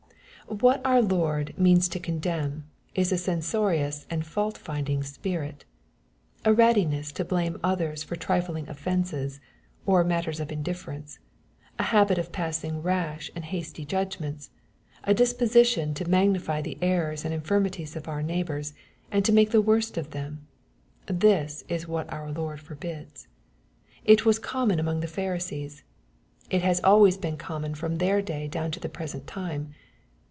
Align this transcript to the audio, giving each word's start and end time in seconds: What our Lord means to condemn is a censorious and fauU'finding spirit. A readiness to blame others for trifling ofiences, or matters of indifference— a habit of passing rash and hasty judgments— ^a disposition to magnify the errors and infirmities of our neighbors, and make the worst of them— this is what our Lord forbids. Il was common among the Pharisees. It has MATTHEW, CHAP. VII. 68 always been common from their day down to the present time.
What 0.47 0.85
our 0.85 1.01
Lord 1.01 1.57
means 1.57 1.87
to 1.87 1.97
condemn 1.99 2.65
is 2.93 3.13
a 3.13 3.17
censorious 3.17 4.05
and 4.09 4.21
fauU'finding 4.23 5.01
spirit. 5.05 5.63
A 6.43 6.53
readiness 6.53 7.13
to 7.13 7.23
blame 7.23 7.57
others 7.63 8.03
for 8.03 8.17
trifling 8.17 8.65
ofiences, 8.65 9.39
or 9.85 10.03
matters 10.03 10.41
of 10.41 10.51
indifference— 10.51 11.19
a 11.79 11.83
habit 11.83 12.17
of 12.17 12.33
passing 12.33 12.81
rash 12.81 13.31
and 13.33 13.45
hasty 13.45 13.85
judgments— 13.85 14.49
^a 15.07 15.15
disposition 15.15 15.93
to 15.93 16.09
magnify 16.09 16.61
the 16.61 16.77
errors 16.81 17.23
and 17.23 17.33
infirmities 17.33 17.95
of 17.95 18.09
our 18.09 18.21
neighbors, 18.21 18.73
and 19.09 19.31
make 19.31 19.51
the 19.51 19.61
worst 19.61 19.95
of 19.97 20.09
them— 20.11 20.47
this 21.05 21.63
is 21.69 21.87
what 21.87 22.11
our 22.11 22.29
Lord 22.29 22.59
forbids. 22.59 23.29
Il 24.03 24.17
was 24.25 24.37
common 24.37 24.81
among 24.81 24.99
the 24.99 25.07
Pharisees. 25.07 25.85
It 26.49 26.61
has 26.61 26.81
MATTHEW, 26.81 26.81
CHAP. 26.81 26.81
VII. 26.81 26.81
68 26.81 26.89
always 26.89 27.17
been 27.17 27.37
common 27.37 27.73
from 27.73 27.99
their 27.99 28.21
day 28.21 28.49
down 28.49 28.69
to 28.71 28.81
the 28.81 28.89
present 28.89 29.25
time. 29.27 29.73